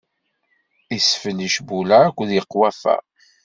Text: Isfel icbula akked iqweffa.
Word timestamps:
Isfel 0.97 1.37
icbula 1.47 1.97
akked 2.07 2.29
iqweffa. 2.39 2.95